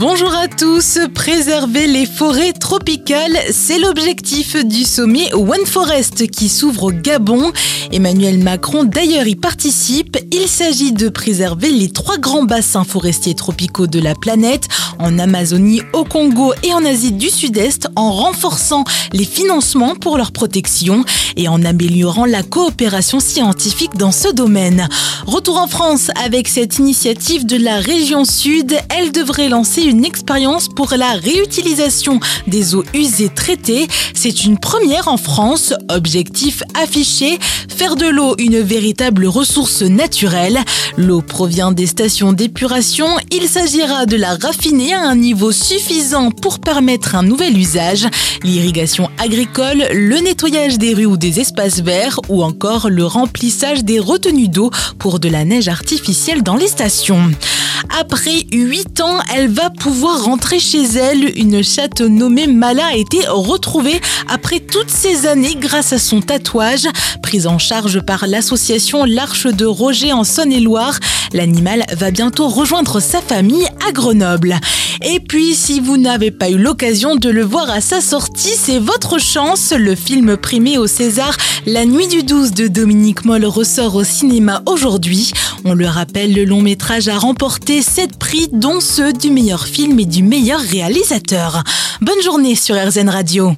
Bonjour 0.00 0.34
à 0.34 0.48
tous, 0.48 0.98
préserver 1.14 1.86
les 1.86 2.06
forêts 2.06 2.54
tropicales, 2.54 3.36
c'est 3.50 3.78
l'objectif 3.78 4.56
du 4.64 4.84
sommet 4.84 5.30
One 5.34 5.66
Forest 5.66 6.26
qui 6.30 6.48
s'ouvre 6.48 6.84
au 6.84 6.90
Gabon. 6.90 7.52
Emmanuel 7.92 8.38
Macron 8.38 8.84
d'ailleurs 8.84 9.26
y 9.26 9.36
participe. 9.36 10.16
Il 10.32 10.48
s'agit 10.48 10.92
de 10.92 11.10
préserver 11.10 11.70
les 11.70 11.90
trois 11.90 12.16
grands 12.16 12.44
bassins 12.44 12.84
forestiers 12.84 13.34
tropicaux 13.34 13.86
de 13.86 14.00
la 14.00 14.14
planète, 14.14 14.68
en 14.98 15.18
Amazonie, 15.18 15.82
au 15.92 16.04
Congo 16.04 16.54
et 16.62 16.72
en 16.72 16.82
Asie 16.82 17.12
du 17.12 17.28
Sud-Est, 17.28 17.88
en 17.94 18.10
renforçant 18.10 18.84
les 19.12 19.26
financements 19.26 19.96
pour 19.96 20.16
leur 20.16 20.32
protection 20.32 21.04
et 21.36 21.46
en 21.48 21.62
améliorant 21.62 22.24
la 22.24 22.42
coopération 22.42 23.20
scientifique 23.20 23.98
dans 23.98 24.12
ce 24.12 24.32
domaine. 24.32 24.88
Retour 25.26 25.58
en 25.58 25.66
France 25.66 26.10
avec 26.24 26.48
cette 26.48 26.78
initiative 26.78 27.44
de 27.44 27.56
la 27.56 27.76
région 27.76 28.24
Sud, 28.24 28.74
elle 28.88 29.12
devrait 29.12 29.50
lancer 29.50 29.89
une 29.90 30.04
expérience 30.04 30.68
pour 30.68 30.94
la 30.96 31.14
réutilisation 31.14 32.20
des 32.46 32.76
eaux 32.76 32.84
usées 32.94 33.28
traitées. 33.28 33.88
C'est 34.14 34.44
une 34.44 34.56
première 34.56 35.08
en 35.08 35.16
France. 35.16 35.74
Objectif 35.88 36.62
affiché, 36.80 37.38
faire 37.68 37.96
de 37.96 38.06
l'eau 38.06 38.36
une 38.38 38.60
véritable 38.60 39.26
ressource 39.26 39.82
naturelle. 39.82 40.60
L'eau 40.96 41.22
provient 41.22 41.72
des 41.72 41.88
stations 41.88 42.32
d'épuration. 42.32 43.08
Il 43.32 43.48
s'agira 43.48 44.06
de 44.06 44.16
la 44.16 44.36
raffiner 44.36 44.94
à 44.94 45.02
un 45.02 45.16
niveau 45.16 45.50
suffisant 45.50 46.30
pour 46.30 46.60
permettre 46.60 47.16
un 47.16 47.24
nouvel 47.24 47.58
usage. 47.58 48.06
L'irrigation 48.44 49.10
agricole, 49.18 49.88
le 49.92 50.18
nettoyage 50.18 50.78
des 50.78 50.94
rues 50.94 51.06
ou 51.06 51.16
des 51.16 51.40
espaces 51.40 51.80
verts 51.80 52.20
ou 52.28 52.44
encore 52.44 52.88
le 52.88 53.04
remplissage 53.04 53.82
des 53.82 53.98
retenues 53.98 54.48
d'eau 54.48 54.70
pour 55.00 55.18
de 55.18 55.28
la 55.28 55.44
neige 55.44 55.66
artificielle 55.66 56.44
dans 56.44 56.56
les 56.56 56.68
stations. 56.68 57.32
Après 57.98 58.46
8 58.52 59.00
ans, 59.00 59.18
elle 59.34 59.48
va 59.48 59.70
pouvoir 59.80 60.24
rentrer 60.24 60.60
chez 60.60 60.82
elle. 60.82 61.38
Une 61.38 61.64
chatte 61.64 62.02
nommée 62.02 62.46
Mala 62.46 62.86
a 62.88 62.96
été 62.96 63.18
retrouvée 63.26 63.98
après 64.28 64.60
toutes 64.60 64.90
ces 64.90 65.26
années 65.26 65.56
grâce 65.58 65.94
à 65.94 65.98
son 65.98 66.20
tatouage. 66.20 66.86
Prise 67.22 67.46
en 67.46 67.58
charge 67.58 68.00
par 68.00 68.26
l'association 68.26 69.06
L'Arche 69.06 69.46
de 69.46 69.64
Roger 69.64 70.12
en 70.12 70.22
Saône-et-Loire, 70.22 71.00
l'animal 71.32 71.84
va 71.96 72.10
bientôt 72.10 72.48
rejoindre 72.48 73.00
sa 73.00 73.22
famille 73.22 73.66
à 73.88 73.92
Grenoble. 73.92 74.60
Et 75.02 75.18
puis, 75.18 75.54
si 75.54 75.80
vous 75.80 75.96
n'avez 75.96 76.30
pas 76.30 76.50
eu 76.50 76.58
l'occasion 76.58 77.16
de 77.16 77.30
le 77.30 77.42
voir 77.42 77.70
à 77.70 77.80
sa 77.80 78.02
sortie, 78.02 78.52
c'est 78.54 78.78
votre 78.78 79.18
chance. 79.18 79.72
Le 79.74 79.94
film 79.94 80.36
primé 80.36 80.76
au 80.76 80.86
César 80.86 81.34
La 81.64 81.86
Nuit 81.86 82.08
du 82.08 82.22
12 82.22 82.52
de 82.52 82.68
Dominique 82.68 83.24
Moll 83.24 83.46
ressort 83.46 83.94
au 83.94 84.04
cinéma 84.04 84.62
aujourd'hui. 84.66 85.32
On 85.64 85.74
le 85.74 85.86
rappelle, 85.86 86.34
le 86.34 86.44
long 86.44 86.62
métrage 86.62 87.08
a 87.08 87.18
remporté 87.18 87.82
7 87.82 88.18
prix, 88.18 88.48
dont 88.52 88.80
ceux 88.80 89.12
du 89.12 89.30
meilleur 89.30 89.66
film 89.66 89.98
et 90.00 90.06
du 90.06 90.22
meilleur 90.22 90.60
réalisateur. 90.60 91.62
Bonne 92.00 92.22
journée 92.22 92.54
sur 92.54 92.76
RZN 92.76 93.08
Radio. 93.08 93.52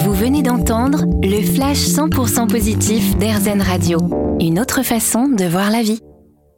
Vous 0.00 0.12
venez 0.12 0.42
d'entendre 0.42 1.04
le 1.22 1.42
flash 1.42 1.78
100% 1.78 2.48
positif 2.48 3.16
d'RZN 3.18 3.62
Radio. 3.62 3.98
Une 4.40 4.58
autre 4.58 4.82
façon 4.82 5.28
de 5.28 5.44
voir 5.44 5.70
la 5.70 5.82
vie. 5.82 6.00